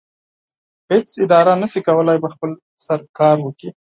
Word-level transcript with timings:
هیڅ 0.89 1.07
اداره 1.25 1.53
نشي 1.61 1.81
کولی 1.87 2.17
په 2.23 2.29
خپل 2.33 2.49
سر 2.85 2.99
کار 3.17 3.37
وکړي. 3.41 3.69